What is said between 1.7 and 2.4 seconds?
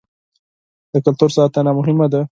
مهمه ده.